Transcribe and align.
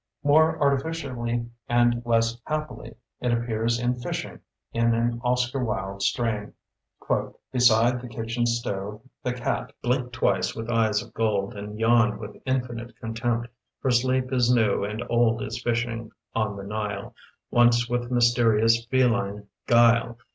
More 0.23 0.59
artificially 0.59 1.45
and 1.69 2.01
less 2.07 2.35
happily 2.47 2.95
it 3.19 3.31
ap 3.31 3.45
pears 3.45 3.79
in 3.79 3.99
'Tishing", 3.99 4.39
in 4.73 4.95
an 4.95 5.21
Oscar 5.23 5.63
Wilde 5.63 6.01
strain: 6.01 6.53
Beside 7.51 8.01
the 8.01 8.07
kitchen 8.07 8.47
stove 8.47 8.99
the 9.21 9.31
cat 9.31 9.71
Blinked 9.83 10.13
twice 10.13 10.55
with 10.55 10.71
eyes 10.71 11.03
of 11.03 11.13
gold. 11.13 11.53
And 11.53 11.77
yawned 11.79 12.17
with 12.17 12.35
Infinite 12.47 12.97
contempt. 12.99 13.47
For 13.79 13.91
sleep 13.91 14.33
Is 14.33 14.51
new, 14.51 14.83
and 14.83 15.03
old 15.07 15.43
is 15.43 15.61
fishing; 15.61 16.09
on 16.33 16.57
the 16.57 16.63
Nile, 16.63 17.13
Once 17.51 17.87
with 17.87 18.09
mysterious, 18.09 18.83
feline 18.85 19.49
gaile. 19.67 20.17